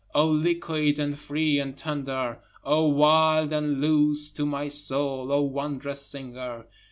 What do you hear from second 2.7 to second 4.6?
wild and loose to